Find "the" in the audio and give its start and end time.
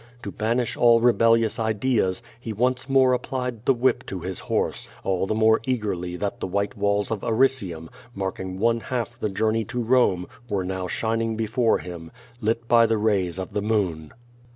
3.67-3.73, 5.27-5.35, 6.39-6.47, 9.19-9.29, 12.87-12.97, 13.53-13.61